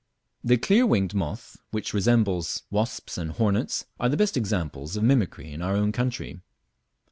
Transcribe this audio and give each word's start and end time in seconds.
The 0.43 0.57
clear 0.57 0.87
winged 0.87 1.13
moth 1.13 1.57
which 1.69 1.93
resemble 1.93 2.43
wasps 2.71 3.19
and 3.19 3.33
hornets 3.33 3.85
are 3.99 4.09
the 4.09 4.17
best 4.17 4.35
examples 4.35 4.95
of 4.97 5.03
"mimicry" 5.03 5.53
in 5.53 5.61
our 5.61 5.75
own 5.75 5.91
country. 5.91 6.41